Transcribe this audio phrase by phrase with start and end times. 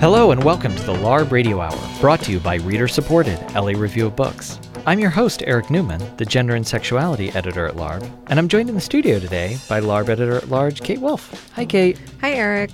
[0.00, 3.72] Hello and welcome to the LARB Radio Hour, brought to you by reader supported LA
[3.72, 4.58] Review of Books.
[4.86, 8.70] I'm your host, Eric Newman, the gender and sexuality editor at LARB, and I'm joined
[8.70, 11.52] in the studio today by LARB editor at large, Kate Wolf.
[11.52, 12.00] Hi, Kate.
[12.22, 12.70] Hi, Eric.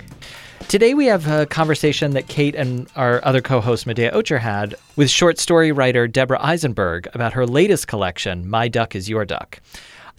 [0.69, 4.75] Today we have a conversation that Kate and our other co host, Medaya Ocher, had
[4.95, 9.59] with short story writer Deborah Eisenberg about her latest collection, My Duck is Your Duck.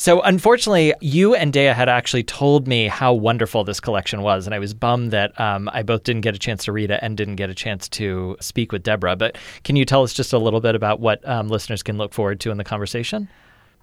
[0.00, 4.54] So, unfortunately, you and Dea had actually told me how wonderful this collection was, and
[4.54, 7.16] I was bummed that um, I both didn't get a chance to read it and
[7.16, 9.16] didn't get a chance to speak with Deborah.
[9.16, 12.14] But can you tell us just a little bit about what um, listeners can look
[12.14, 13.28] forward to in the conversation?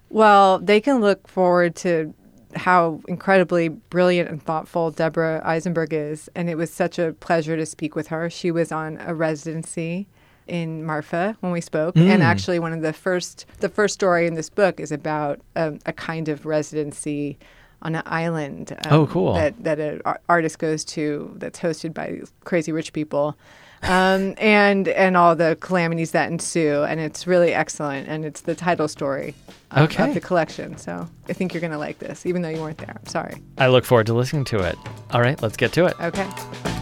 [0.08, 2.14] Well, they can look forward to
[2.54, 6.30] how incredibly brilliant and thoughtful Deborah Eisenberg is.
[6.34, 8.30] And it was such a pleasure to speak with her.
[8.30, 10.06] She was on a residency
[10.46, 12.08] in Marfa when we spoke, mm.
[12.08, 15.78] and actually one of the first the first story in this book is about um,
[15.86, 17.38] a kind of residency
[17.82, 18.72] on an island.
[18.86, 19.34] Um, oh, cool!
[19.34, 23.36] That that an artist goes to that's hosted by crazy rich people.
[23.82, 28.54] Um, and and all the calamities that ensue, and it's really excellent, and it's the
[28.54, 29.34] title story
[29.72, 30.08] of, okay.
[30.08, 30.76] of the collection.
[30.76, 32.96] So I think you're gonna like this, even though you weren't there.
[32.98, 33.42] I'm sorry.
[33.58, 34.76] I look forward to listening to it.
[35.10, 36.00] All right, let's get to it.
[36.00, 36.75] Okay.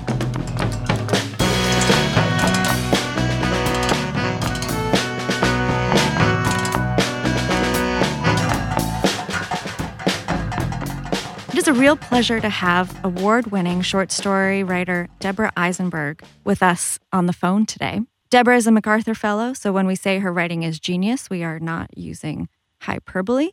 [11.74, 17.32] Real pleasure to have award winning short story writer Deborah Eisenberg with us on the
[17.32, 18.02] phone today.
[18.30, 21.58] Deborah is a MacArthur Fellow, so when we say her writing is genius, we are
[21.58, 22.48] not using
[22.82, 23.50] hyperbole.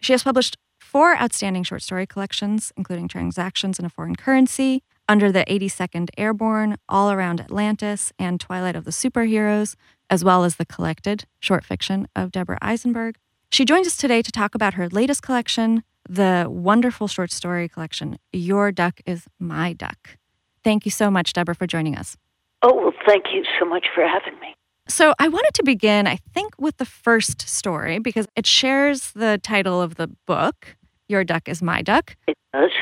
[0.00, 5.30] She has published four outstanding short story collections, including Transactions in a Foreign Currency, Under
[5.30, 9.76] the 82nd Airborne, All Around Atlantis, and Twilight of the Superheroes,
[10.08, 13.16] as well as the collected short fiction of Deborah Eisenberg.
[13.52, 18.18] She joins us today to talk about her latest collection, the wonderful short story collection,
[18.32, 20.18] Your Duck is My Duck.
[20.64, 22.16] Thank you so much, Deborah, for joining us.
[22.62, 24.54] Oh, well, thank you so much for having me.
[24.88, 29.38] So, I wanted to begin, I think, with the first story because it shares the
[29.40, 30.76] title of the book,
[31.08, 32.16] Your Duck is My Duck.
[32.26, 32.72] It does.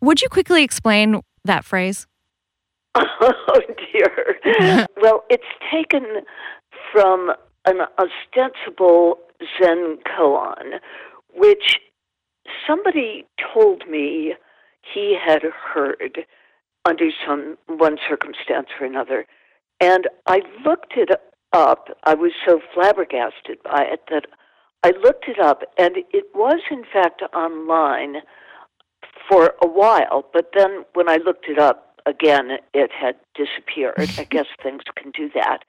[0.00, 2.06] Would you quickly explain that phrase?
[3.22, 3.60] Oh,
[3.92, 4.86] dear.
[5.02, 6.02] well, it's taken
[6.92, 7.30] from
[7.66, 9.18] an ostensible
[9.60, 10.78] Zen koan,
[11.34, 11.78] which
[12.66, 14.34] somebody told me
[14.94, 16.24] he had heard
[16.84, 19.26] under some one circumstance or another.
[19.80, 21.10] And I looked it
[21.52, 21.88] up.
[22.04, 24.26] I was so flabbergasted by it that
[24.82, 28.16] I looked it up, and it was, in fact, online
[29.28, 30.24] for a while.
[30.32, 33.94] But then when I looked it up again, it had disappeared.
[33.98, 35.64] I guess things can do that.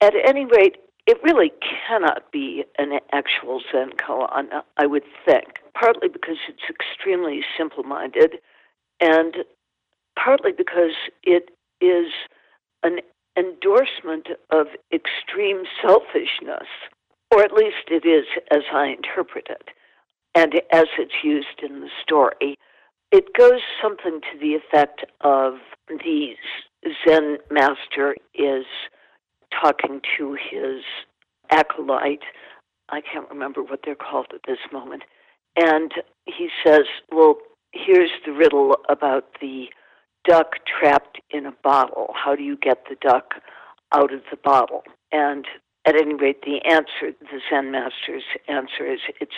[0.00, 0.76] At any rate,
[1.06, 1.52] it really
[1.88, 8.36] cannot be an actual Zen koan, I would think, partly because it's extremely simple minded,
[9.00, 9.38] and
[10.16, 10.92] partly because
[11.22, 12.12] it is
[12.82, 13.00] an
[13.36, 16.68] endorsement of extreme selfishness,
[17.32, 19.70] or at least it is as I interpret it,
[20.34, 22.56] and as it's used in the story.
[23.10, 25.54] It goes something to the effect of
[25.88, 26.34] the
[27.06, 28.64] Zen master is
[29.60, 30.82] talking to his
[31.50, 32.22] acolyte.
[32.88, 35.02] I can't remember what they're called at this moment.
[35.56, 35.92] And
[36.26, 37.36] he says, Well,
[37.72, 39.66] here's the riddle about the
[40.26, 42.14] duck trapped in a bottle.
[42.14, 43.34] How do you get the duck
[43.92, 44.82] out of the bottle?
[45.10, 45.46] And
[45.86, 49.32] at any rate, the answer, the Zen master's answer is, It's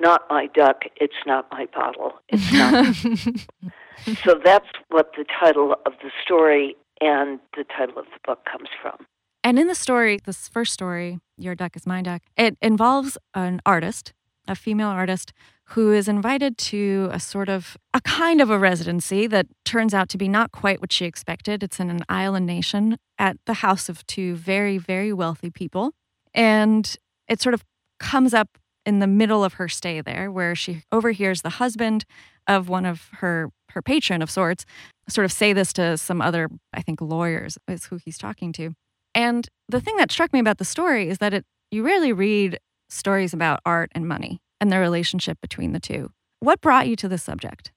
[0.00, 2.12] not my duck, it's not my bottle.
[2.28, 2.94] It's not.
[4.24, 8.68] so that's what the title of the story and the title of the book comes
[8.80, 9.06] from.
[9.44, 13.60] And in the story, this first story, Your Duck is My Duck, it involves an
[13.64, 14.12] artist,
[14.46, 15.32] a female artist,
[15.72, 20.08] who is invited to a sort of a kind of a residency that turns out
[20.08, 21.62] to be not quite what she expected.
[21.62, 25.92] It's in an island nation at the house of two very, very wealthy people.
[26.32, 26.96] And
[27.28, 27.64] it sort of
[28.00, 32.06] comes up in the middle of her stay there, where she overhears the husband
[32.46, 34.64] of one of her her patron of sorts
[35.08, 38.74] sort of say this to some other, I think, lawyers is who he's talking to.
[39.18, 42.60] And the thing that struck me about the story is that it you rarely read
[42.88, 46.12] stories about art and money and the relationship between the two.
[46.38, 47.72] What brought you to this subject?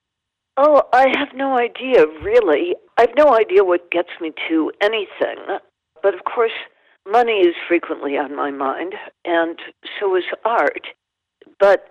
[0.56, 2.76] Oh, I have no idea, really.
[2.96, 5.58] I have no idea what gets me to anything.
[6.00, 6.52] But of course,
[7.10, 8.94] money is frequently on my mind,
[9.24, 9.58] and
[9.98, 10.86] so is art.
[11.58, 11.88] But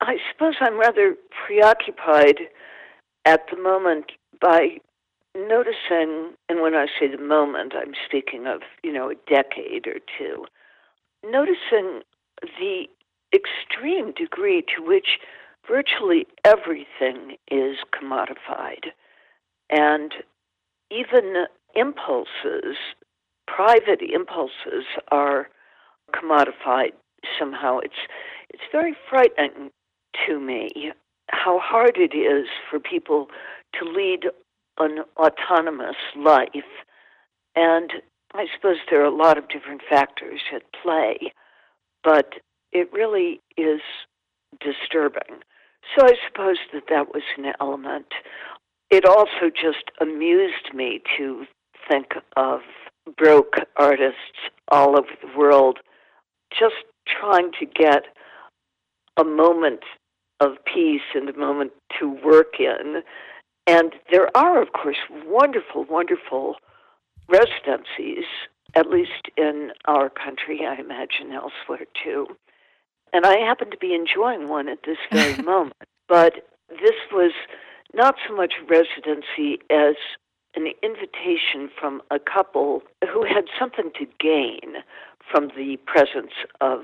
[0.00, 1.16] I suppose I'm rather
[1.46, 2.38] preoccupied
[3.26, 4.78] at the moment by
[5.36, 10.00] noticing, and when I say the moment, I'm speaking of, you know, a decade or
[10.18, 10.46] two,
[11.24, 12.02] noticing
[12.58, 12.84] the
[13.34, 15.18] extreme degree to which
[15.68, 18.92] virtually everything is commodified.
[19.70, 20.12] And
[20.90, 22.76] even impulses,
[23.46, 25.48] private impulses, are
[26.14, 26.92] commodified
[27.38, 27.78] somehow.
[27.78, 27.94] It's
[28.50, 29.70] it's very frightening
[30.26, 30.92] to me
[31.30, 33.26] how hard it is for people
[33.74, 34.26] to lead
[34.78, 36.48] an autonomous life.
[37.54, 37.90] And
[38.34, 41.32] I suppose there are a lot of different factors at play,
[42.04, 42.34] but
[42.72, 43.80] it really is
[44.60, 45.40] disturbing.
[45.96, 48.06] So I suppose that that was an element.
[48.90, 51.44] It also just amused me to
[51.88, 52.60] think of
[53.16, 55.78] broke artists all over the world
[56.50, 56.74] just
[57.06, 58.04] trying to get
[59.16, 59.80] a moment
[60.40, 63.02] of peace and a moment to work in.
[63.66, 66.56] And there are, of course, wonderful, wonderful
[67.28, 68.24] residencies,
[68.74, 72.28] at least in our country, I imagine elsewhere too.
[73.12, 75.76] And I happen to be enjoying one at this very moment.
[76.08, 76.34] But
[76.68, 77.32] this was
[77.94, 79.96] not so much residency as
[80.54, 84.82] an invitation from a couple who had something to gain
[85.30, 86.82] from the presence of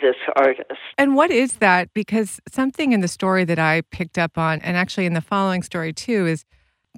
[0.00, 0.78] this artist.
[0.96, 1.92] And what is that?
[1.94, 5.62] Because something in the story that I picked up on, and actually in the following
[5.62, 6.44] story too, is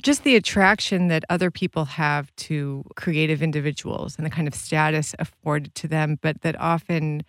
[0.03, 5.15] just the attraction that other people have to creative individuals and the kind of status
[5.19, 7.23] afforded to them, but that often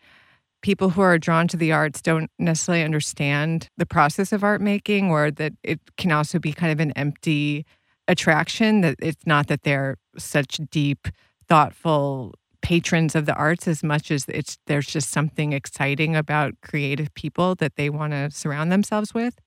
[0.62, 5.10] people who are drawn to the arts don't necessarily understand the process of art making,
[5.10, 7.66] or that it can also be kind of an empty
[8.08, 11.08] attraction, that it's not that they're such deep,
[11.48, 17.14] thoughtful patrons of the arts as much as it's there's just something exciting about creative
[17.14, 19.40] people that they want to surround themselves with?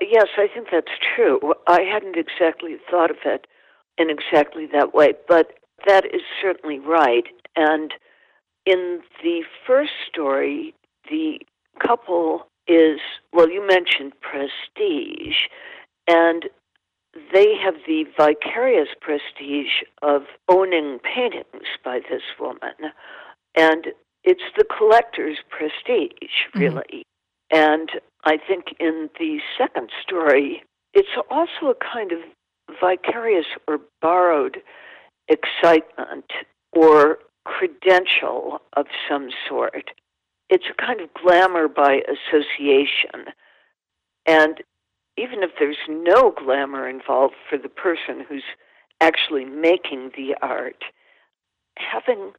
[0.00, 1.54] Yes, I think that's true.
[1.66, 3.46] I hadn't exactly thought of it
[3.98, 5.52] in exactly that way, but
[5.86, 7.24] that is certainly right.
[7.54, 7.94] And
[8.66, 10.74] in the first story,
[11.10, 11.38] the
[11.84, 12.98] couple is,
[13.32, 15.36] well, you mentioned prestige,
[16.08, 16.46] and
[17.32, 22.92] they have the vicarious prestige of owning paintings by this woman.
[23.54, 23.88] And
[24.24, 26.58] it's the collector's prestige, mm-hmm.
[26.58, 27.04] really.
[27.52, 27.58] Mm-hmm.
[27.58, 27.90] And
[28.24, 30.62] I think in the second story,
[30.94, 32.18] it's also a kind of
[32.80, 34.58] vicarious or borrowed
[35.28, 36.24] excitement
[36.72, 39.90] or credential of some sort.
[40.50, 43.32] It's a kind of glamour by association.
[44.26, 44.62] And
[45.16, 48.44] even if there's no glamour involved for the person who's
[49.00, 50.84] actually making the art,
[51.76, 52.32] having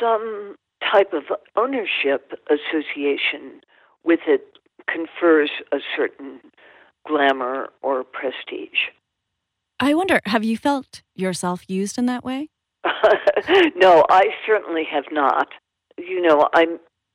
[0.00, 0.56] some
[0.92, 1.24] type of
[1.56, 3.60] ownership association
[4.04, 4.58] with it
[4.88, 6.40] confers a certain
[7.06, 8.90] glamour or prestige.
[9.80, 12.48] I wonder, have you felt yourself used in that way?
[13.76, 15.48] no, I certainly have not.
[15.98, 16.66] You know, I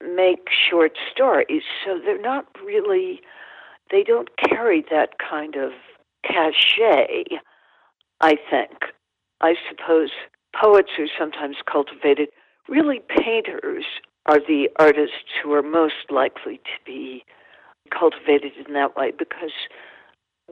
[0.01, 3.21] make short stories, so they're not really
[3.92, 5.72] they don't carry that kind of
[6.26, 7.26] cachet,
[8.22, 8.72] I think.
[9.42, 10.10] I suppose
[10.60, 12.30] poets are sometimes cultivated.
[12.68, 13.86] Really, painters
[14.26, 17.24] are the artists who are most likely to be
[17.98, 19.52] cultivated in that way because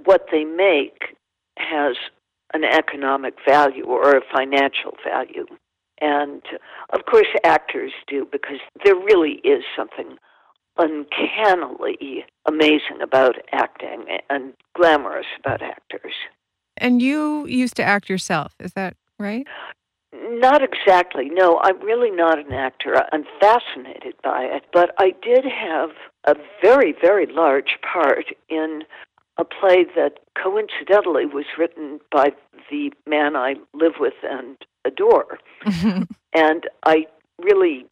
[0.06, 1.16] what they make
[1.58, 1.96] has
[2.54, 5.46] an economic value or a financial value.
[6.00, 6.42] And
[6.94, 10.18] of course, actors do because there really is something
[10.78, 16.14] uncannily amazing about acting and glamorous about actors.
[16.78, 19.46] And you used to act yourself, is that right?
[20.14, 21.30] Not exactly.
[21.30, 23.04] No, I'm really not an actor.
[23.12, 25.90] I'm fascinated by it, but I did have
[26.26, 28.84] a very, very large part in
[29.38, 32.32] a play that coincidentally was written by
[32.70, 35.40] the man I live with and adore.
[36.34, 37.06] and I
[37.40, 37.86] really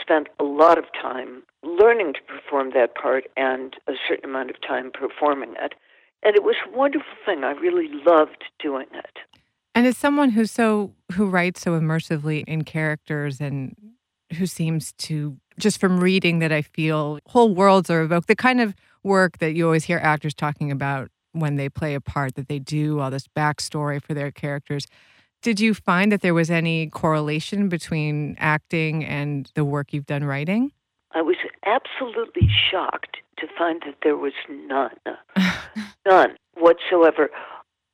[0.00, 4.60] spent a lot of time learning to perform that part and a certain amount of
[4.60, 5.74] time performing it.
[6.22, 7.44] And it was a wonderful thing.
[7.44, 9.18] I really loved doing it.
[9.74, 13.76] And as someone who's so who writes so immersively in characters and
[14.36, 18.60] who seems to just from reading that I feel whole worlds are evoked, the kind
[18.60, 22.48] of work that you always hear actors talking about when they play a part, that
[22.48, 24.86] they do all this backstory for their characters.
[25.46, 30.24] Did you find that there was any correlation between acting and the work you've done
[30.24, 30.72] writing?
[31.12, 34.98] I was absolutely shocked to find that there was none.
[36.04, 37.28] none whatsoever.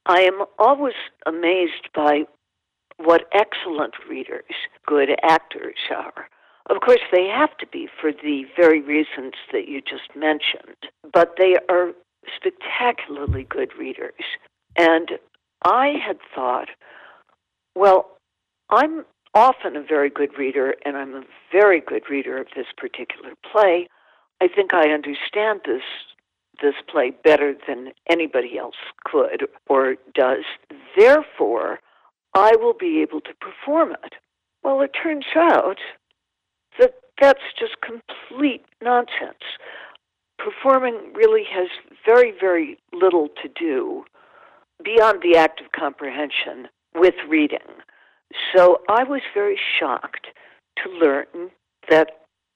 [0.06, 0.94] I am always
[1.26, 2.22] amazed by
[2.96, 4.54] what excellent readers,
[4.86, 6.30] good actors are.
[6.70, 11.34] Of course, they have to be for the very reasons that you just mentioned, but
[11.36, 11.92] they are
[12.34, 14.24] spectacularly good readers.
[14.74, 15.18] And
[15.66, 16.68] I had thought,
[17.74, 18.18] well,
[18.70, 23.32] I'm often a very good reader, and I'm a very good reader of this particular
[23.50, 23.88] play.
[24.40, 25.82] I think I understand this
[26.62, 30.44] this play better than anybody else could or does.
[30.96, 31.80] Therefore,
[32.34, 34.14] I will be able to perform it.
[34.62, 35.78] Well, it turns out
[36.78, 39.42] that that's just complete nonsense.
[40.38, 41.68] Performing really has
[42.06, 44.04] very, very little to do
[44.84, 47.58] beyond the act of comprehension with reading.
[48.54, 50.28] So I was very shocked
[50.82, 51.50] to learn
[51.88, 52.10] that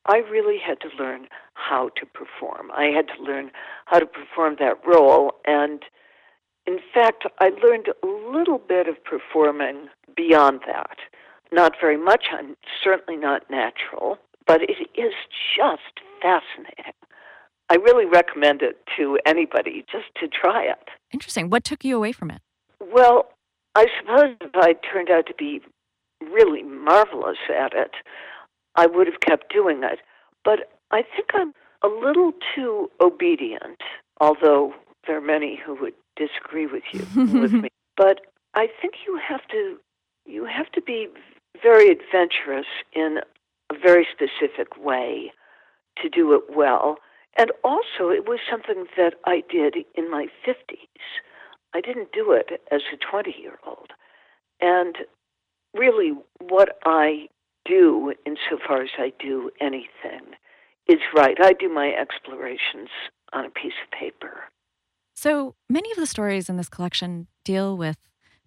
[0.07, 2.71] I really had to learn how to perform.
[2.73, 3.51] I had to learn
[3.87, 5.33] how to perform that role.
[5.45, 5.83] And
[6.67, 10.99] in fact, I learned a little bit of performing beyond that.
[11.53, 15.13] Not very much, I'm certainly not natural, but it is
[15.57, 16.93] just fascinating.
[17.69, 20.89] I really recommend it to anybody just to try it.
[21.13, 21.51] Interesting.
[21.51, 22.41] What took you away from it?
[22.81, 23.29] Well,
[23.77, 25.61] I suppose if I turned out to be
[26.33, 27.91] really marvelous at it,
[28.75, 29.99] I would have kept doing it.
[30.47, 31.53] But I think I'm
[31.83, 33.83] a little too obedient,
[34.19, 34.73] although
[35.07, 37.07] there are many who would disagree with you
[37.41, 37.69] with me.
[37.99, 38.23] But
[38.55, 39.77] I think you have to
[40.25, 41.09] you have to be
[41.63, 43.19] very adventurous in
[43.71, 45.33] a very specific way
[46.03, 46.97] to do it well.
[47.39, 50.79] And also, it was something that I did in my 50s.
[51.77, 53.91] I didn't do it as a 20 year old.
[54.63, 54.97] And
[55.75, 57.29] really, what I
[57.67, 60.35] do, insofar as I do anything,
[60.89, 61.37] is right.
[61.39, 62.89] I do my explorations
[63.35, 64.45] on a piece of paper.
[65.15, 67.99] So many of the stories in this collection deal with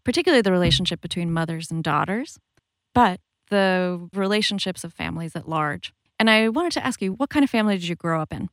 [0.04, 2.40] particularly the relationship between mothers and daughters,
[2.96, 3.20] but
[3.52, 5.94] the relationships of families at large.
[6.18, 8.50] And I wanted to ask you, what kind of family did you grow up in?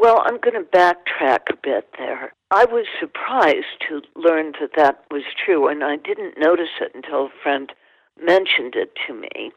[0.00, 2.32] Well, I'm going to backtrack a bit there.
[2.50, 7.26] I was surprised to learn that that was true, and I didn't notice it until
[7.26, 7.70] a friend
[8.18, 9.52] mentioned it to me.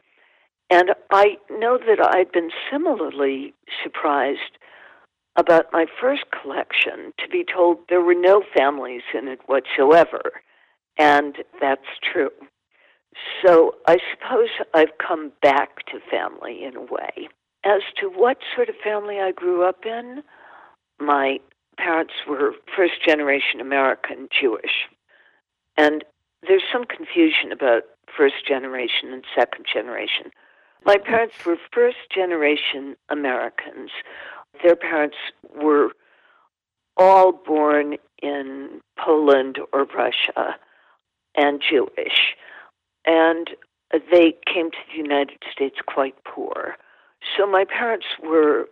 [0.68, 4.58] And I know that I'd been similarly surprised
[5.36, 10.42] about my first collection to be told there were no families in it whatsoever.
[10.98, 12.30] And that's true.
[13.42, 17.30] So I suppose I've come back to family in a way.
[17.64, 20.22] As to what sort of family I grew up in,
[21.00, 21.38] my
[21.78, 24.86] parents were first generation American Jewish.
[25.76, 26.04] And
[26.46, 27.84] there's some confusion about
[28.16, 30.30] first generation and second generation.
[30.84, 33.90] My parents were first generation Americans.
[34.62, 35.16] Their parents
[35.54, 35.90] were
[36.96, 40.56] all born in Poland or Russia
[41.34, 42.36] and Jewish.
[43.06, 43.50] And
[43.90, 46.76] they came to the United States quite poor.
[47.36, 48.66] So my parents were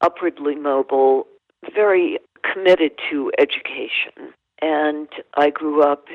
[0.00, 1.26] upwardly mobile,
[1.74, 2.18] very
[2.52, 4.32] committed to education.
[4.60, 6.06] And I grew up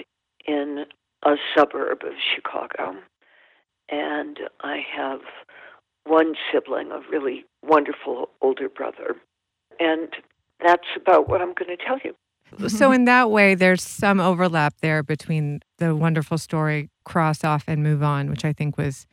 [0.46, 0.86] in
[1.26, 2.96] a suburb of Chicago.
[3.90, 5.22] And I have
[6.06, 9.16] one sibling, a really wonderful older brother.
[9.80, 10.10] And
[10.64, 12.16] that's about what I'm going to tell you.
[12.68, 17.82] So, in that way, there's some overlap there between the wonderful story Cross Off and
[17.82, 19.08] Move On, which I think was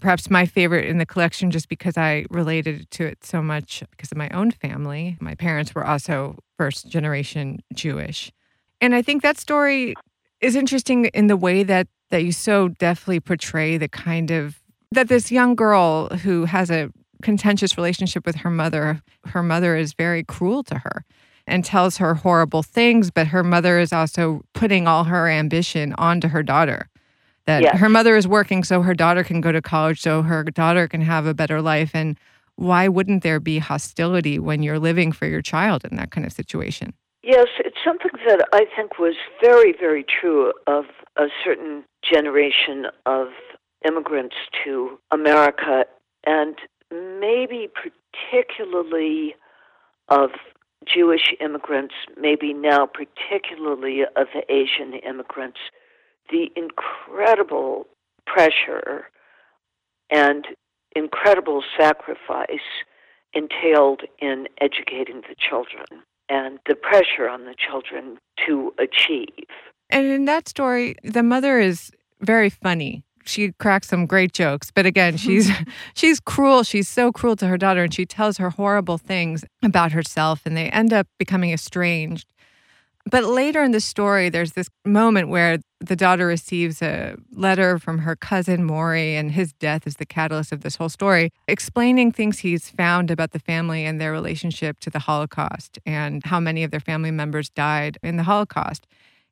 [0.00, 4.12] perhaps my favorite in the collection just because I related to it so much because
[4.12, 5.16] of my own family.
[5.20, 8.32] My parents were also first generation Jewish.
[8.80, 9.94] And I think that story
[10.40, 14.60] is interesting in the way that that you so deftly portray the kind of
[14.92, 16.90] that this young girl who has a
[17.22, 21.04] contentious relationship with her mother, her mother is very cruel to her
[21.46, 26.28] and tells her horrible things, but her mother is also putting all her ambition onto
[26.28, 26.88] her daughter.
[27.46, 27.78] That Yes.
[27.78, 31.00] her mother is working so her daughter can go to college, so her daughter can
[31.00, 31.92] have a better life.
[31.94, 32.18] And
[32.56, 36.32] why wouldn't there be hostility when you're living for your child in that kind of
[36.32, 36.92] situation?
[37.22, 40.84] Yes, it's something that I think was very, very true of
[41.16, 43.28] a certain generation of
[43.86, 45.84] immigrants to America,
[46.24, 46.56] and
[46.90, 49.34] maybe particularly
[50.08, 50.30] of
[50.86, 55.58] Jewish immigrants, maybe now particularly of Asian immigrants,
[56.30, 57.86] the incredible
[58.26, 59.06] pressure
[60.10, 60.46] and
[60.94, 62.58] incredible sacrifice
[63.34, 65.84] entailed in educating the children
[66.28, 69.46] and the pressure on the children to achieve.
[69.90, 73.04] And in that story, the mother is very funny.
[73.24, 75.28] She cracks some great jokes, but again, mm-hmm.
[75.28, 75.50] she's
[75.94, 76.62] she's cruel.
[76.62, 80.56] She's so cruel to her daughter and she tells her horrible things about herself and
[80.56, 82.32] they end up becoming estranged.
[83.08, 87.98] But later in the story, there's this moment where the daughter receives a letter from
[87.98, 92.38] her cousin Maury, and his death is the catalyst of this whole story, explaining things
[92.38, 96.70] he's found about the family and their relationship to the Holocaust and how many of
[96.70, 98.86] their family members died in the Holocaust.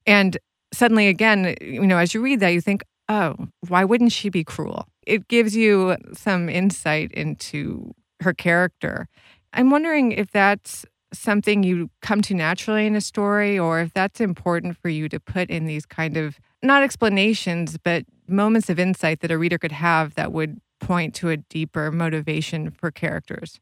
[0.07, 0.37] And
[0.73, 3.37] suddenly, again, you know, as you read that, you think, oh,
[3.69, 4.87] why wouldn't she be cruel?
[5.07, 9.09] It gives you some insight into her character.
[9.53, 10.85] I'm wondering if that's
[11.19, 15.21] something you come to naturally in a story or if that's important for you to
[15.21, 19.73] put in these kind of not explanations, but moments of insight that a reader could
[19.73, 23.61] have that would point to a deeper motivation for characters.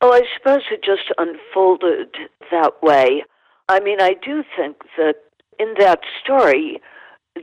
[0.00, 2.16] Oh, I suppose it just unfolded
[2.50, 3.24] that way.
[3.68, 5.16] I mean, I do think that
[5.58, 6.80] in that story,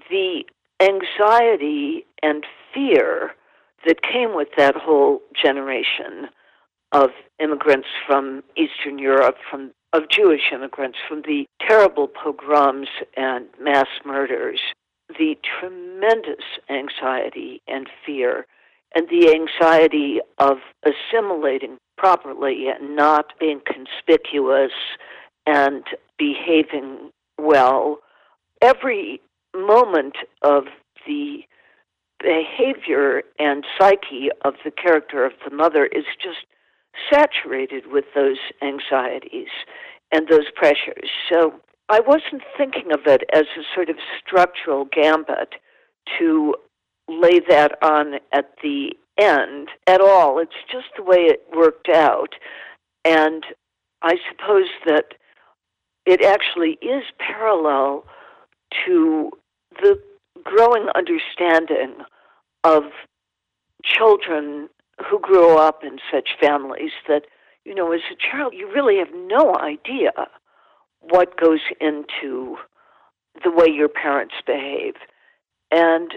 [0.09, 0.43] the
[0.81, 3.35] anxiety and fear
[3.85, 6.29] that came with that whole generation
[6.91, 13.87] of immigrants from Eastern Europe, from of Jewish immigrants, from the terrible pogroms and mass
[14.05, 14.59] murders,
[15.17, 18.45] the tremendous anxiety and fear,
[18.93, 24.71] and the anxiety of assimilating properly and not being conspicuous
[25.45, 25.83] and
[26.17, 27.99] behaving well.
[28.61, 29.21] Every
[29.55, 30.65] moment of
[31.07, 31.39] the
[32.19, 36.45] behavior and psyche of the character of the mother is just
[37.11, 39.49] saturated with those anxieties
[40.11, 41.09] and those pressures.
[41.31, 41.53] So
[41.89, 45.55] I wasn't thinking of it as a sort of structural gambit
[46.19, 46.55] to
[47.07, 50.39] lay that on at the end at all.
[50.39, 52.33] It's just the way it worked out.
[53.03, 53.45] And
[54.01, 55.13] I suppose that
[56.05, 58.05] it actually is parallel
[58.85, 59.31] to
[59.81, 59.99] the
[60.43, 62.03] growing understanding
[62.63, 62.83] of
[63.83, 64.69] children
[65.09, 67.23] who grow up in such families that,
[67.63, 70.11] you know, as a child, you really have no idea
[70.99, 72.57] what goes into
[73.43, 74.95] the way your parents behave.
[75.71, 76.13] And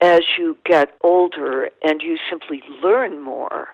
[0.00, 3.68] as you get older and you simply learn more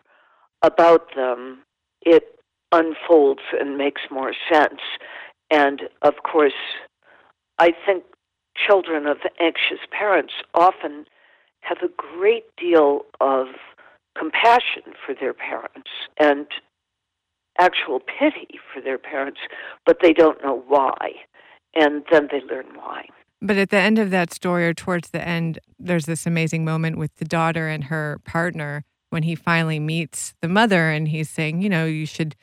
[0.63, 1.61] about them,
[2.03, 2.39] it
[2.73, 4.81] unfolds and makes more sense.
[5.51, 6.53] And of course,
[7.59, 8.05] I think
[8.67, 11.07] children of anxious parents often
[11.61, 13.47] have a great deal of
[14.19, 16.47] compassion for their parents and
[17.61, 19.41] actual pity for their parents,
[19.85, 21.13] but they don't know why.
[21.75, 23.09] And then they learn why.
[23.41, 26.99] But at the end of that story, or towards the end, there's this amazing moment
[26.99, 31.63] with the daughter and her partner when he finally meets the mother and he's saying,
[31.63, 32.35] you know, you should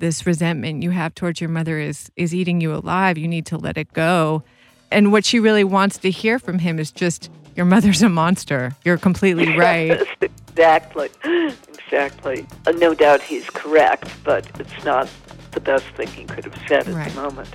[0.00, 3.16] this resentment you have towards your mother is is eating you alive.
[3.16, 4.42] You need to let it go.
[4.90, 8.72] And what she really wants to hear from him is just your mother's a monster.
[8.84, 10.06] You're completely right.
[10.54, 11.08] Exactly.
[11.86, 12.46] Exactly.
[12.66, 15.08] Uh, no doubt he's correct, but it's not
[15.52, 17.12] the best thing he could have said at Right.
[17.12, 17.48] the moment.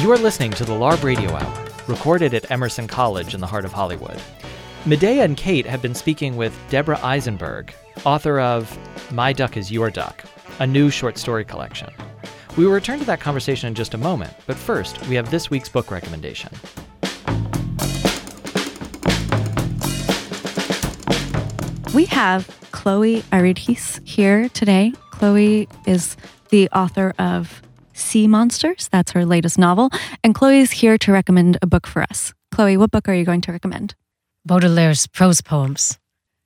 [0.00, 3.64] You are listening to the LARB Radio Hour, recorded at Emerson College in the heart
[3.64, 4.20] of Hollywood.
[4.84, 7.72] Medaya and Kate have been speaking with Deborah Eisenberg,
[8.04, 8.76] author of
[9.12, 10.24] My Duck is Your Duck,
[10.58, 11.88] a new short story collection.
[12.56, 15.48] We will return to that conversation in just a moment, but first, we have this
[15.48, 16.50] week's book recommendation.
[21.94, 24.92] We have Chloe Aridjis here today.
[25.12, 26.16] Chloe is
[26.50, 27.62] the author of
[27.94, 28.88] Sea Monsters.
[28.92, 29.90] That's her latest novel.
[30.22, 32.34] And Chloe's here to recommend a book for us.
[32.50, 33.94] Chloe, what book are you going to recommend?
[34.46, 35.98] Baudelaire's prose poems.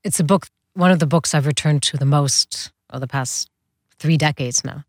[0.05, 3.51] It's a book, one of the books I've returned to the most over the past
[3.99, 4.85] three decades now.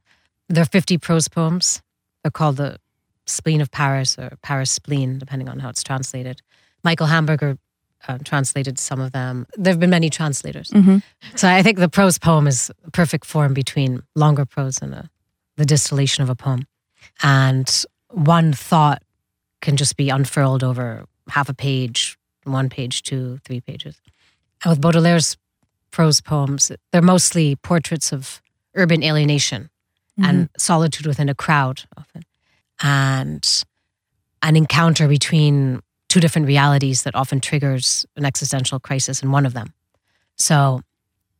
[0.50, 1.82] There are 50 prose poems.
[2.24, 2.78] They're called the
[3.26, 6.42] Spleen of Paris or Paris Spleen, depending on how it's translated.
[6.84, 7.58] Michael Hamburger
[8.08, 9.46] uh, translated some of them.
[9.58, 10.70] There have been many translators.
[10.70, 11.02] Mhm.
[11.36, 15.10] So I think the prose poem is a perfect form between longer prose and a,
[15.58, 16.66] the distillation of a poem.
[17.22, 17.70] And
[18.10, 19.02] one thought
[19.62, 24.00] can just be unfurled over half a page, one page, two, three pages.
[24.64, 25.36] And with Baudelaire's
[25.92, 28.42] prose poems, they're mostly portraits of
[28.76, 29.70] urban alienation
[30.18, 30.58] and mm-hmm.
[30.58, 32.24] solitude within a crowd often.
[32.82, 33.64] And
[34.42, 39.54] an encounter between two different realities that often triggers an existential crisis in one of
[39.54, 39.74] them.
[40.36, 40.82] So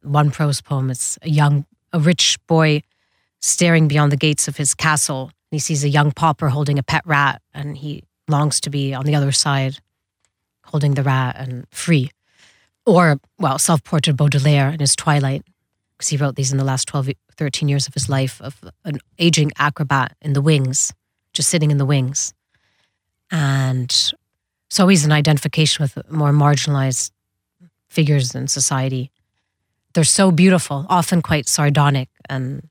[0.02, 2.82] one prose poem is a young, a rich boy
[3.40, 5.32] staring beyond the gates of his castle.
[5.52, 9.06] He sees a young pauper holding a pet rat and he longs to be on
[9.06, 9.80] the other side
[10.66, 12.12] holding the rat and free.
[12.86, 15.44] Or, well, self portrait Baudelaire in his twilight,
[15.98, 19.00] because he wrote these in the last 12, 13 years of his life of an
[19.18, 20.94] aging acrobat in the wings,
[21.34, 22.34] just sitting in the wings.
[23.32, 24.14] And
[24.70, 27.12] so he's an identification with more marginalized
[27.90, 29.12] figures in society.
[29.94, 32.10] They're so beautiful, often quite sardonic.
[32.30, 32.70] And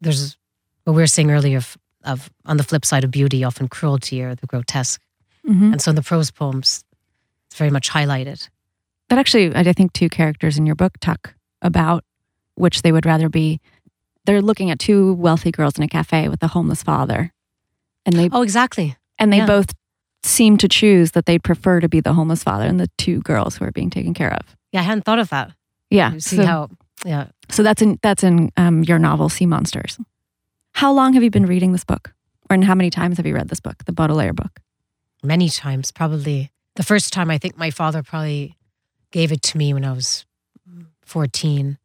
[0.00, 0.36] there's
[0.84, 4.22] what we were saying earlier of, of on the flip side of beauty, often cruelty
[4.22, 5.00] or the grotesque.
[5.48, 5.72] Mhm.
[5.72, 6.84] And so in the prose poems,
[7.46, 8.48] it's very much highlighted.
[9.08, 12.04] But actually, I think two characters in your book talk about
[12.60, 13.60] which they would rather be.
[14.26, 17.32] They're looking at two wealthy girls in a cafe with a homeless father,
[18.06, 18.96] and they Oh, exactly.
[19.18, 19.46] and they yeah.
[19.46, 19.74] both
[20.22, 23.56] seem to choose that they'd prefer to be the homeless father and the two girls
[23.56, 24.56] who are being taken care of.
[24.72, 25.52] Yeah, I hadn't thought of that.
[25.88, 26.12] Yeah.
[26.12, 26.68] You see so, how,
[27.04, 27.28] yeah.
[27.48, 29.98] so that's in that's in um, your novel Sea Monsters.
[30.72, 32.12] How long have you been reading this book?
[32.48, 34.60] Or and how many times have you read this book, the Baudelaire book?
[35.22, 36.50] Many times, probably.
[36.76, 38.56] The first time, I think my father probably
[39.10, 40.24] gave it to me when I was
[41.02, 41.78] 14.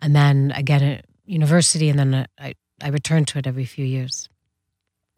[0.00, 4.28] And then again at university, and then I, I returned to it every few years.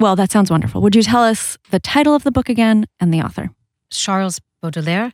[0.01, 0.81] Well, that sounds wonderful.
[0.83, 3.51] Would you tell us the title of the book again and the author?
[3.91, 5.12] Charles Baudelaire.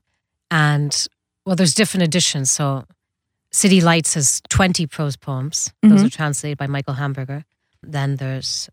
[0.50, 1.06] And
[1.46, 2.50] well, there's different editions.
[2.52, 2.84] So
[3.50, 5.72] City Lights has 20 prose poems.
[5.82, 6.06] Those Mhm.
[6.06, 7.44] are translated by Michael Hamburger.
[7.82, 8.68] Then there's,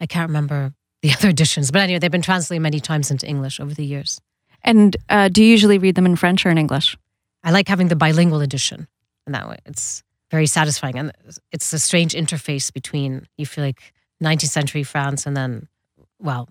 [0.00, 0.72] I can't remember
[1.02, 4.20] the other editions, but anyway, they've been translated many times into English over the years.
[4.62, 6.96] And uh, do you usually read them in French or in English?
[7.42, 8.86] I like having the bilingual edition.
[9.26, 10.98] And that way, it's very satisfying.
[10.98, 11.12] And
[11.52, 15.68] it's a strange interface between, you feel like 19th century France and then,
[16.18, 16.48] well,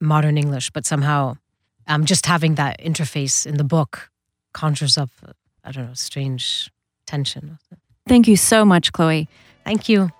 [0.00, 1.36] modern English, but somehow
[1.86, 4.10] um, just having that interface in the book
[4.52, 5.10] conjures up,
[5.64, 6.70] I don't know, strange
[7.06, 7.58] tension.
[8.06, 9.28] Thank you so much, Chloe.
[9.64, 10.10] Thank you.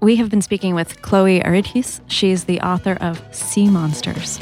[0.00, 2.00] We have been speaking with Chloe Aridjis.
[2.08, 4.38] She is the author of Sea Monsters.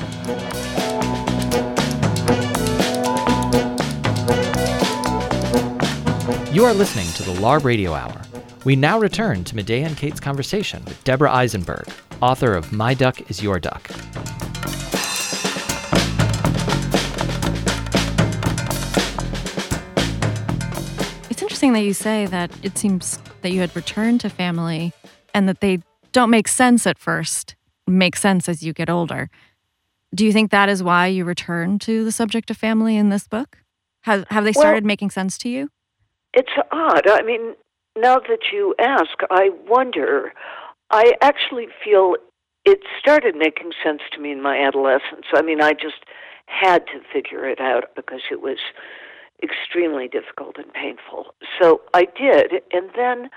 [6.59, 8.21] You are listening to the LARB Radio Hour.
[8.64, 11.87] We now return to Medaya and Kate's conversation with Deborah Eisenberg,
[12.21, 13.88] author of My Duck is Your Duck.
[21.31, 24.92] It's interesting that you say that it seems that you had returned to family
[25.33, 25.79] and that they
[26.11, 27.55] don't make sense at first,
[27.87, 29.31] make sense as you get older.
[30.12, 33.29] Do you think that is why you return to the subject of family in this
[33.29, 33.59] book?
[34.03, 35.71] Have, have they Well- started making sense to you?
[36.35, 37.09] It's odd.
[37.09, 37.55] I mean,
[37.97, 40.33] now that you ask, I wonder.
[40.91, 42.14] I actually feel
[42.64, 45.27] it started making sense to me in my adolescence.
[45.35, 46.05] I mean, I just
[46.47, 48.59] had to figure it out because it was
[49.43, 51.35] extremely difficult and painful.
[51.61, 52.62] So I did.
[52.73, 53.31] And then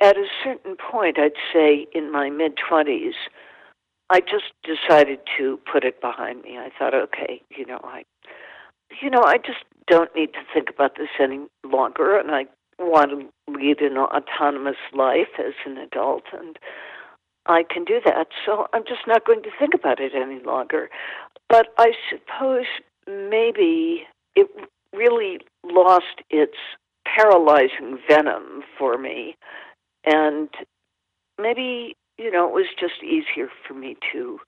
[0.00, 3.14] at a certain point, I'd say in my mid 20s,
[4.10, 6.58] I just decided to put it behind me.
[6.58, 8.04] I thought, okay, you know, I
[9.02, 12.46] you know, I just don't need to think about this any longer, and I
[12.78, 16.58] want to lead an autonomous life as an adult, and
[17.46, 18.28] I can do that.
[18.44, 20.88] So I'm just not going to think about it any longer.
[21.48, 22.66] But I suppose
[23.06, 24.02] maybe
[24.34, 24.48] it
[24.92, 26.56] really lost its
[27.06, 29.36] paralyzing venom for me,
[30.04, 30.48] and
[31.40, 34.38] maybe, you know, it was just easier for me to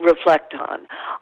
[0.00, 0.80] reflect on.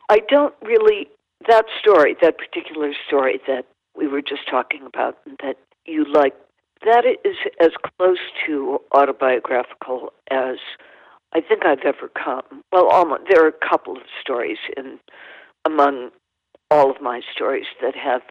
[0.08, 1.08] I don't really
[1.48, 6.34] that story, that particular story that we were just talking about, that you like,
[6.84, 10.56] that is as close to autobiographical as
[11.34, 12.62] I think I've ever come.
[12.72, 13.22] Well, almost.
[13.28, 14.98] There are a couple of stories in
[15.64, 16.10] among
[16.70, 18.22] all of my stories that have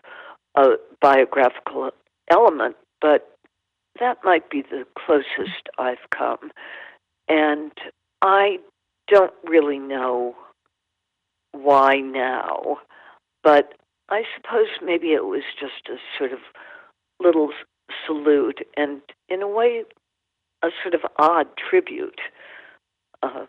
[0.56, 1.92] a biographical
[2.30, 3.30] element, but
[4.00, 6.52] that might be the closest I've come.
[7.28, 7.72] And
[8.22, 8.60] I
[9.08, 10.36] don't really know
[11.52, 12.78] why now,
[13.44, 13.74] but
[14.10, 16.40] I suppose maybe it was just a sort of
[17.22, 17.50] little
[18.06, 19.84] salute and, in a way,
[20.64, 22.22] a sort of odd tribute
[23.22, 23.48] um,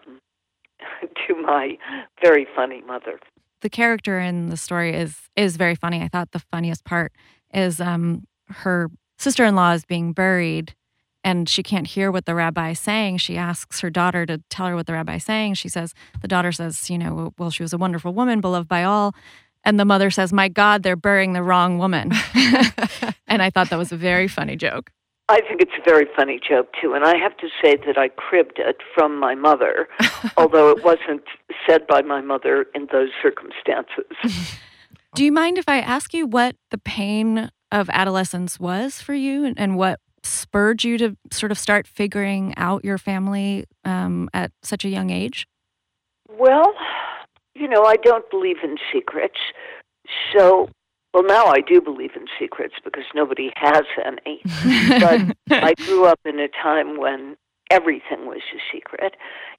[1.27, 1.79] to my
[2.23, 3.19] very funny mother.
[3.63, 6.03] the character in the story is is very funny.
[6.03, 7.13] I thought the funniest part
[7.53, 10.75] is um, her sister-in-law is being buried
[11.23, 13.17] and she can't hear what the rabbi is saying.
[13.19, 15.55] She asks her daughter to tell her what the rabbi is saying.
[15.55, 18.85] She says the daughter says, you know, well she was a wonderful woman, beloved by
[18.85, 19.15] all.
[19.65, 22.13] And the mother says, "My God, they're burying the wrong woman."
[23.27, 24.91] and I thought that was a very funny joke.
[25.29, 28.09] I think it's a very funny joke too, and I have to say that I
[28.09, 29.89] cribbed it from my mother,
[30.37, 31.25] although it wasn't
[31.67, 34.59] said by my mother in those circumstances.
[35.15, 39.45] Do you mind if I ask you what the pain of adolescence was for you
[39.45, 44.53] and, and what spurred you to sort of start figuring out your family um, at
[44.63, 45.47] such a young age?
[46.29, 46.75] Well,
[47.55, 49.39] you know, I don't believe in secrets.
[50.33, 50.69] So,
[51.13, 54.43] well, now I do believe in secrets because nobody has any.
[55.49, 57.37] But I grew up in a time when
[57.71, 59.15] everything was a secret.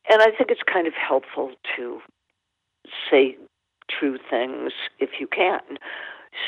[0.09, 1.99] And I think it's kind of helpful to
[3.09, 3.37] say
[3.89, 5.61] true things if you can.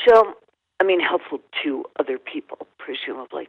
[0.06, 0.34] So,
[0.80, 3.48] I mean, helpful to other people, presumably.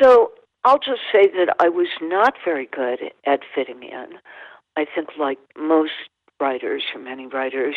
[0.00, 0.32] So,
[0.64, 4.18] I'll just say that I was not very good at fitting in.
[4.76, 5.90] I think, like most
[6.42, 7.76] writers, or many writers,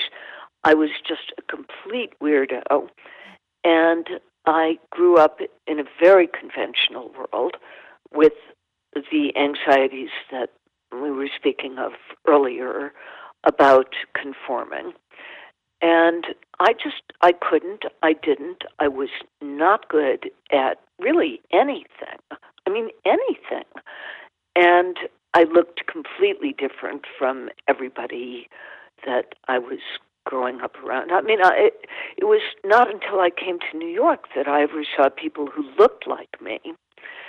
[0.64, 2.90] I was just a complete weirdo.
[3.64, 4.08] And
[4.46, 7.56] I grew up in a very conventional world
[8.12, 8.34] with
[8.94, 10.50] the anxieties that
[10.92, 11.92] we were speaking of
[12.28, 12.94] earlier
[13.44, 14.94] about conforming.
[15.82, 16.26] And
[16.60, 18.64] I just, I couldn't, I didn't.
[18.80, 19.10] I was
[19.42, 22.20] not good at really anything.
[22.66, 23.70] I mean, anything.
[24.56, 24.98] And
[25.36, 28.48] I looked completely different from everybody
[29.06, 29.80] that I was
[30.26, 31.12] growing up around.
[31.12, 31.74] I mean, I, it,
[32.18, 35.70] it was not until I came to New York that I ever saw people who
[35.78, 36.60] looked like me,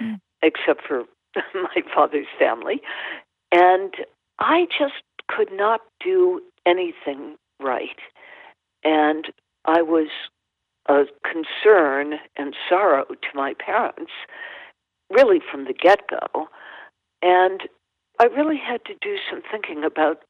[0.00, 0.20] mm.
[0.40, 1.02] except for
[1.54, 2.80] my father's family.
[3.50, 3.92] And
[4.38, 7.98] I just could not do anything right.
[8.84, 9.26] And
[9.64, 10.08] I was
[10.88, 14.12] a concern and sorrow to my parents,
[15.10, 16.46] really from the get go.
[17.20, 17.62] And
[18.20, 20.22] I really had to do some thinking about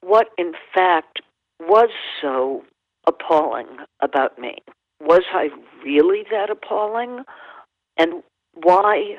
[0.00, 1.20] what, in fact,
[1.60, 2.64] was so
[3.06, 4.56] appalling about me.
[5.00, 5.48] Was I
[5.84, 7.24] really that appalling?
[7.96, 8.22] And
[8.54, 9.16] why,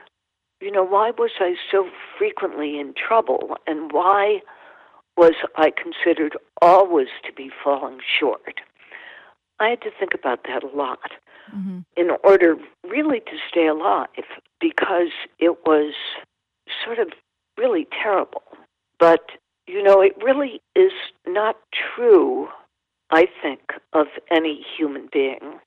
[0.61, 3.57] you know, why was I so frequently in trouble?
[3.67, 4.41] And why
[5.17, 8.61] was I considered always to be falling short?
[9.59, 11.11] I had to think about that a lot
[11.53, 11.79] mm-hmm.
[11.95, 14.07] in order really to stay alive
[14.59, 15.93] because it was
[16.83, 17.09] sort of
[17.57, 18.43] really terrible.
[18.99, 19.21] But,
[19.67, 20.91] you know, it really is
[21.27, 21.57] not
[21.95, 22.47] true,
[23.11, 23.61] I think,
[23.93, 25.59] of any human being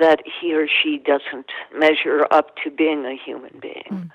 [0.00, 3.84] that he or she doesn't measure up to being a human being.
[3.90, 4.10] Mm.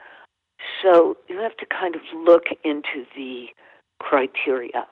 [0.83, 3.47] So you have to kind of look into the
[3.99, 4.87] criteria.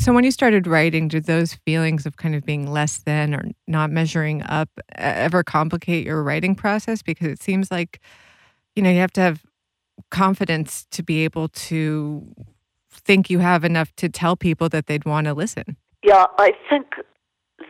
[0.00, 3.44] So, when you started writing, did those feelings of kind of being less than or
[3.68, 7.00] not measuring up ever complicate your writing process?
[7.00, 8.00] Because it seems like,
[8.74, 9.44] you know, you have to have
[10.10, 12.26] confidence to be able to
[12.90, 15.76] think you have enough to tell people that they'd want to listen.
[16.02, 16.94] Yeah, I think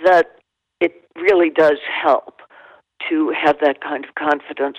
[0.05, 0.39] that
[0.81, 2.41] it really does help
[3.09, 4.79] to have that kind of confidence.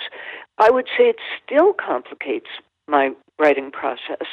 [0.58, 2.50] I would say it still complicates
[2.88, 4.28] my writing process,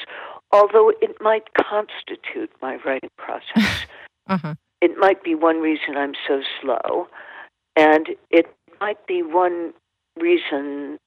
[0.50, 3.86] although it might constitute my writing process.
[4.28, 4.54] uh-huh.
[4.80, 7.06] It might be one reason I'm so slow,
[7.76, 8.46] and it
[8.80, 9.72] might be one
[10.18, 10.98] reason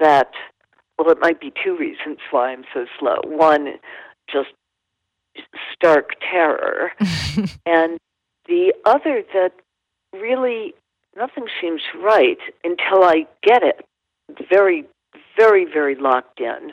[0.00, 0.32] that
[1.02, 3.16] well, it might be two reasons why I'm so slow.
[3.24, 3.74] One,
[4.30, 4.50] just
[5.74, 6.92] stark terror,
[7.66, 7.98] and
[8.46, 9.52] the other that
[10.12, 10.74] really
[11.16, 13.84] nothing seems right until I get it
[14.50, 14.84] very,
[15.36, 16.72] very, very locked in.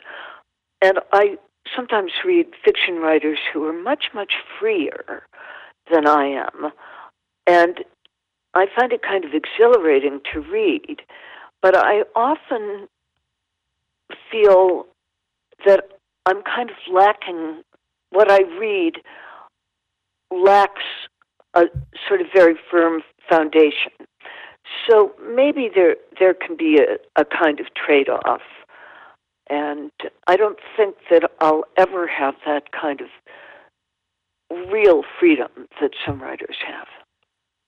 [0.82, 1.38] And I
[1.74, 5.26] sometimes read fiction writers who are much, much freer
[5.92, 6.72] than I am.
[7.46, 7.84] And
[8.54, 11.02] I find it kind of exhilarating to read,
[11.62, 12.88] but I often
[14.30, 14.86] feel
[15.66, 15.84] that
[16.26, 17.62] I'm kind of lacking
[18.10, 18.96] what I read
[20.30, 20.82] lacks
[21.54, 21.64] a
[22.08, 23.92] sort of very firm foundation.
[24.88, 28.42] So maybe there there can be a, a kind of trade off.
[29.48, 29.90] And
[30.28, 33.08] I don't think that I'll ever have that kind of
[34.70, 36.86] real freedom that some writers have.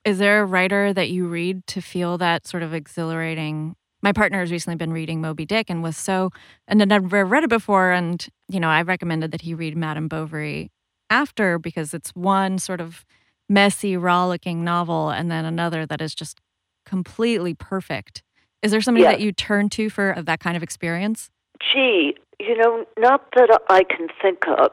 [0.05, 4.41] Is there a writer that you read to feel that sort of exhilarating my partner
[4.41, 6.31] has recently been reading Moby Dick and was so,
[6.67, 7.93] and I'd never read it before.
[7.93, 10.71] And, you know, I recommended that he read Madame Bovary
[11.09, 13.05] after because it's one sort of
[13.49, 16.41] messy, rollicking novel and then another that is just
[16.85, 18.23] completely perfect.
[18.63, 19.15] Is there somebody yes.
[19.15, 21.31] that you turn to for that kind of experience?
[21.61, 24.73] Gee, you know, not that I can think of.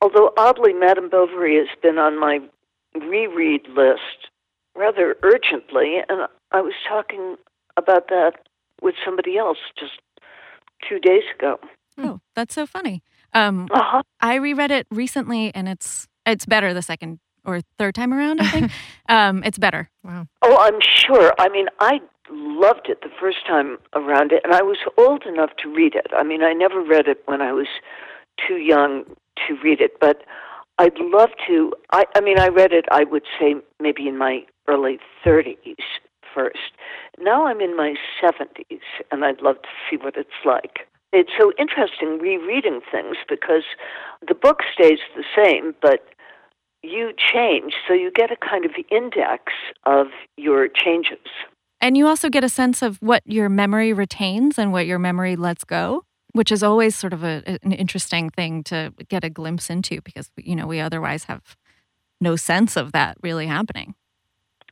[0.00, 2.40] Although oddly, Madame Bovary has been on my
[2.94, 4.28] reread list
[4.76, 7.36] rather urgently, and I was talking
[7.76, 8.34] about that
[8.82, 10.00] with somebody else just
[10.88, 11.58] two days ago.
[11.98, 13.02] Oh, that's so funny.
[13.32, 14.02] Um, uh-huh.
[14.20, 18.40] I reread it recently, and it's it's better the second or third time around.
[18.40, 18.72] I think
[19.08, 19.90] um, it's better.
[20.02, 20.26] Wow.
[20.42, 21.34] Oh, I'm sure.
[21.38, 25.50] I mean, I loved it the first time around it, and I was old enough
[25.62, 26.06] to read it.
[26.16, 27.66] I mean, I never read it when I was
[28.46, 29.04] too young
[29.46, 30.22] to read it, but
[30.78, 31.72] I'd love to.
[31.92, 32.86] I, I mean, I read it.
[32.90, 35.76] I would say maybe in my early 30s,
[36.34, 36.72] first.
[37.18, 40.88] Now I'm in my 70s, and I'd love to see what it's like.
[41.12, 43.62] It's so interesting rereading things because
[44.26, 46.00] the book stays the same, but
[46.82, 49.52] you change, so you get a kind of index
[49.84, 51.26] of your changes.
[51.80, 55.36] And you also get a sense of what your memory retains and what your memory
[55.36, 59.70] lets go, which is always sort of a, an interesting thing to get a glimpse
[59.70, 61.56] into because you know we otherwise have
[62.20, 63.94] no sense of that really happening.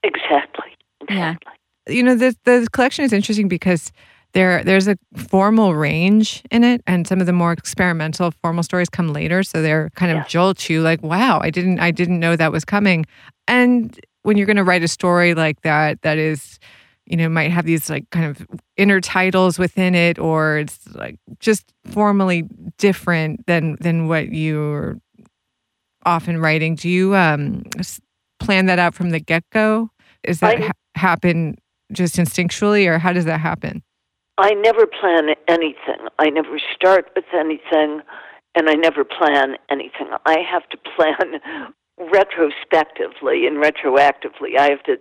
[0.02, 0.71] Exactly.
[1.08, 1.52] Exactly.
[1.86, 1.94] Yeah.
[1.94, 3.92] You know, the the collection is interesting because
[4.34, 8.88] there there's a formal range in it and some of the more experimental formal stories
[8.88, 10.24] come later so they're kind of yeah.
[10.26, 13.04] jolt you like wow i didn't i didn't know that was coming
[13.46, 16.58] and when you're going to write a story like that that is
[17.04, 18.46] you know might have these like kind of
[18.78, 22.44] inner titles within it or it's like just formally
[22.78, 24.96] different than than what you're
[26.06, 27.62] often writing do you um
[28.42, 29.90] plan that out from the get go?
[30.24, 31.56] Is that I- ha- happen
[31.92, 33.82] just instinctually, or how does that happen?
[34.38, 36.08] I never plan anything.
[36.18, 38.00] I never start with anything,
[38.54, 40.08] and I never plan anything.
[40.26, 41.40] I have to plan
[41.98, 44.58] retrospectively and retroactively.
[44.58, 44.96] I have to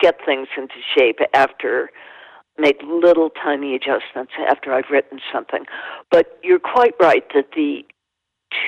[0.00, 1.90] get things into shape after
[2.58, 5.64] make little tiny adjustments after I've written something.
[6.10, 7.84] But you're quite right that the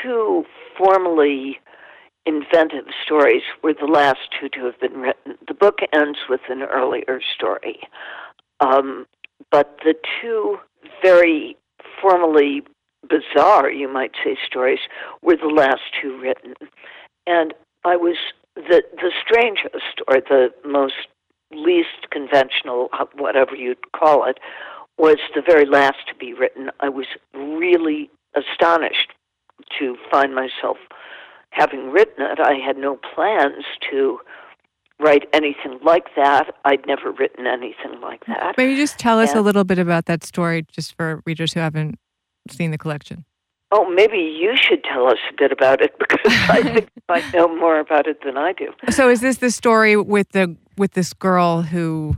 [0.03, 0.45] two
[0.79, 1.59] formally
[2.27, 5.35] inventive stories were the last two to have been written.
[5.47, 7.81] The book ends with an earlier story.
[8.61, 9.07] Um,
[9.51, 10.59] but the two
[11.03, 11.57] very
[12.01, 12.63] formally
[13.09, 14.79] bizarre, you might say, stories
[15.23, 16.55] were the last two written.
[17.27, 18.17] And I was
[18.55, 21.09] the the strangest or the most
[21.53, 24.39] least conventional, whatever you'd call it,
[24.99, 26.71] was the very last to be written.
[26.81, 29.13] I was really astonished
[29.79, 30.79] to find myself
[31.55, 32.39] having written it.
[32.41, 34.19] I had no plans to
[35.01, 36.55] write anything like that.
[36.65, 38.55] I'd never written anything like that.
[38.57, 39.41] Maybe just tell us Yeah.
[39.41, 41.99] a little bit about that story, just for readers who haven't
[42.51, 43.25] seen the collection.
[43.73, 47.25] Oh, maybe you should tell us a bit about it because I think you might
[47.35, 48.69] know more about it than I do.
[48.91, 52.17] So, is this the story with the with this girl who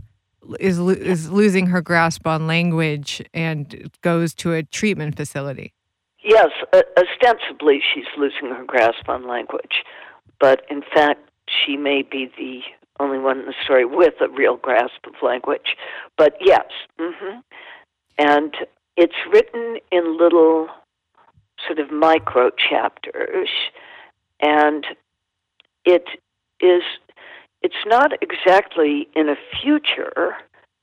[0.60, 5.72] is lo- is losing her grasp on language and goes to a treatment facility?
[6.26, 6.48] Yes,
[6.98, 9.84] ostensibly she's losing her grasp on language,
[10.40, 12.62] but in fact, she may be the
[12.98, 15.76] only one in the story with a real grasp of language.
[16.18, 16.66] But yes,
[16.98, 17.38] hmm
[18.18, 18.56] and
[18.96, 20.68] it's written in little
[21.64, 23.48] sort of micro chapters,
[24.40, 24.84] and
[25.84, 26.06] it
[26.60, 26.82] is.
[27.62, 30.34] It's not exactly in a future,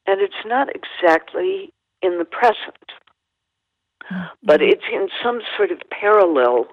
[0.08, 2.92] and it's not exactly in the present
[4.44, 6.68] but it's in some sort of parallel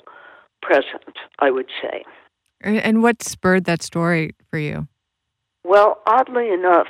[0.62, 2.04] present, I would say.
[2.60, 4.86] And what spurred that story for you?
[5.64, 6.88] Well, oddly enough,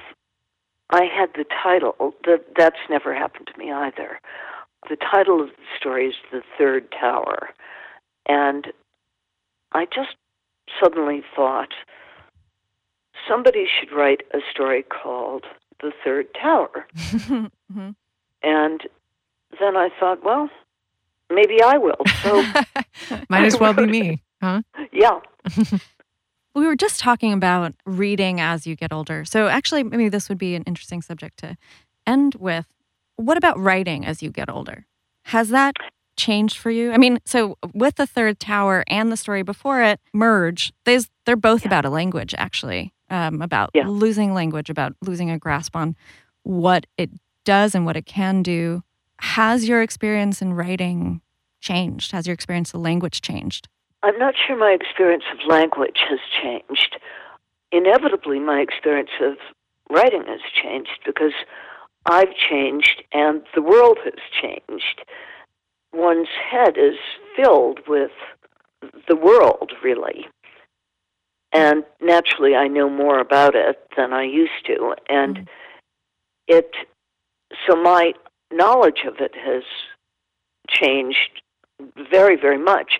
[0.90, 2.14] I had the title.
[2.24, 4.20] That that's never happened to me either.
[4.88, 7.50] The title of the story is "The Third Tower,"
[8.26, 8.72] and
[9.72, 10.16] I just
[10.82, 11.68] suddenly thought
[13.28, 15.44] somebody should write a story called
[15.80, 17.94] "The Third Tower," Mhm.
[18.42, 18.80] and
[19.58, 20.48] then I thought, well,
[21.32, 21.96] maybe I will.
[22.22, 22.44] So
[23.28, 24.62] Might as well be me, huh?
[24.92, 25.20] yeah,
[26.54, 29.24] We were just talking about reading as you get older.
[29.24, 31.56] So, actually, maybe this would be an interesting subject to
[32.08, 32.66] end with.
[33.16, 34.84] What about writing as you get older?
[35.26, 35.74] Has that
[36.16, 36.90] changed for you?
[36.90, 41.62] I mean, so with the third tower and the story before it merge, they're both
[41.62, 41.68] Yeah.
[41.68, 43.86] about a language, actually, um, about Yeah.
[43.86, 45.94] losing language, about losing a grasp on
[46.42, 47.10] what it
[47.44, 48.82] does and what it can do.
[49.20, 51.20] Has your experience in writing
[51.60, 52.12] changed?
[52.12, 53.68] Has your experience of language changed?
[54.02, 56.98] I'm not sure my experience of language has changed.
[57.70, 59.34] Inevitably, my experience of
[59.90, 61.32] writing has changed because
[62.06, 65.02] I've changed and the world has changed.
[65.92, 66.96] One's head is
[67.36, 68.12] filled with
[69.06, 70.26] the world, really.
[71.52, 74.94] And naturally, I know more about it than I used to.
[75.08, 75.44] And mm-hmm.
[76.48, 76.70] it,
[77.68, 78.12] so my
[78.52, 79.62] knowledge of it has
[80.68, 81.42] changed
[82.10, 82.98] very, very much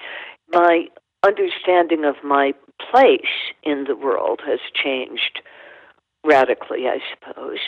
[0.52, 0.86] my
[1.22, 2.54] understanding of my
[2.90, 5.42] place in the world has changed
[6.24, 7.58] radically, I suppose.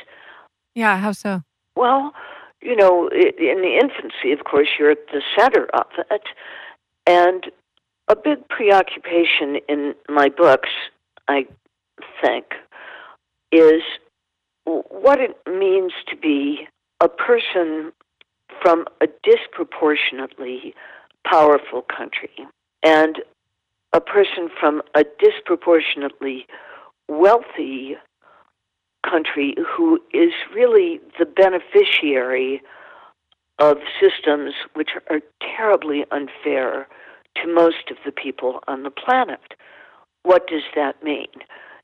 [0.74, 1.42] Yeah, how so?
[1.76, 2.12] Well,
[2.60, 6.22] you know, in the infancy, of course, you're at the center of it.
[7.06, 7.50] And
[8.08, 10.70] a big preoccupation in my books,
[11.28, 11.46] I
[12.22, 12.46] think,
[13.50, 13.82] is
[14.64, 16.68] what it means to be
[17.02, 17.92] a person
[18.62, 20.72] from a disproportionately
[21.26, 22.30] powerful country
[22.84, 23.16] and
[23.92, 26.46] a person from a disproportionately
[27.08, 27.96] wealthy
[29.04, 32.62] country who is really the beneficiary
[33.58, 35.20] of systems which are
[35.56, 36.86] terribly unfair
[37.36, 39.40] to most of the people on the planet.
[40.22, 41.26] What does that mean?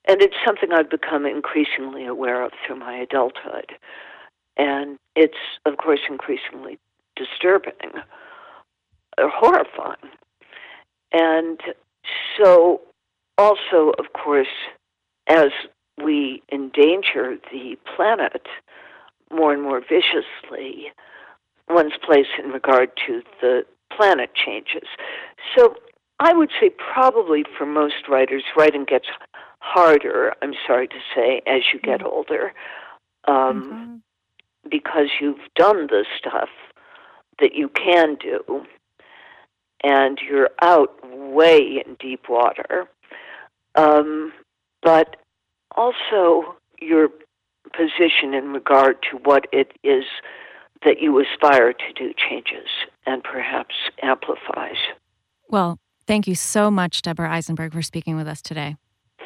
[0.07, 3.73] And it's something I've become increasingly aware of through my adulthood.
[4.59, 6.79] And it's, of course, increasingly
[7.17, 8.03] disturbing
[9.17, 9.97] or horrifying.
[11.13, 11.61] And
[12.37, 12.81] so,
[13.39, 14.49] also, of course,
[15.29, 15.51] as
[16.03, 18.47] we endanger the planet
[19.33, 20.93] more and more viciously,
[21.69, 24.89] one's place in regard to the planet changes.
[25.57, 25.75] So,
[26.21, 29.07] I would say probably for most writers, writing gets
[29.61, 32.53] harder, I'm sorry to say, as you get older,
[33.27, 34.03] um,
[34.71, 36.49] because you've done the stuff
[37.41, 38.65] that you can do
[39.83, 42.89] and you're out way in deep water.
[43.75, 44.33] Um,
[44.83, 45.17] but
[45.77, 47.09] also your
[47.73, 50.05] position in regard to what it is
[50.85, 52.69] that you aspire to do changes
[53.07, 54.77] and perhaps amplifies.
[55.49, 58.77] Well, thank you so much, Deborah Eisenberg, for speaking with us today.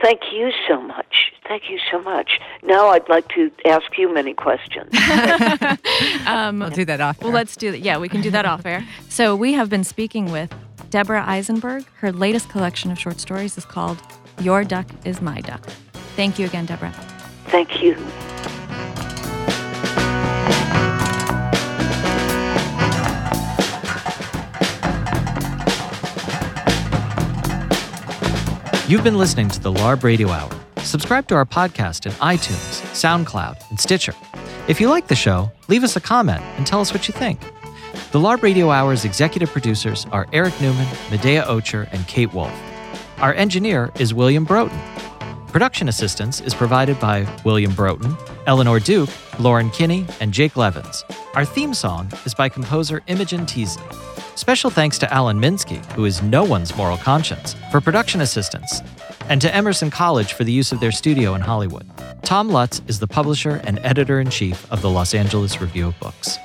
[0.03, 1.33] Thank you so much.
[1.47, 2.41] Thank you so much.
[2.63, 4.91] Now I'd like to ask you many questions.
[6.27, 7.23] um, We'll do that off.
[7.23, 7.81] well, let's do that.
[7.81, 8.85] Yeah, we can do that off air.
[9.09, 10.53] So we have been speaking with
[10.91, 11.85] Deborah Eisenberg.
[12.01, 13.99] Her latest collection of short stories is called
[14.41, 15.65] Your Duck is My Duck.
[16.17, 16.93] Thank you again, Deborah.
[17.47, 17.97] Thank you.
[28.93, 30.51] You've been listening to the LARB Radio Hour.
[30.83, 34.13] Subscribe to our podcast in iTunes, SoundCloud, and Stitcher.
[34.69, 37.41] If you like the show, leave us a comment and tell us what you think.
[38.11, 42.53] The LARB Radio Hour's executive producers are Eric Newman, Medaya Ocher, and Kate Wolf.
[43.17, 44.79] Our engineer is William Broughton.
[45.47, 48.15] Production assistance is provided by William Broughton,
[48.47, 49.09] Eleanor Duke,
[49.41, 51.03] Lauren Kinney, and Jake Levins.
[51.33, 53.87] Our theme song is by composer Imogen Teasley.
[54.43, 58.83] Special thanks to Alan Minsky, who is no one's moral conscience, for production assistance,
[59.29, 61.89] and to Emerson College for the use of their studio in Hollywood.
[62.25, 66.01] Tom Lutz is the publisher and editor in chief of the Los Angeles Review of
[66.01, 66.39] Books.